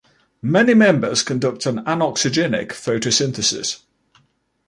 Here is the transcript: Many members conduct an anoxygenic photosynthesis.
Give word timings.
Many 0.41 0.73
members 0.73 1.21
conduct 1.21 1.67
an 1.67 1.75
anoxygenic 1.83 2.69
photosynthesis. 2.69 3.81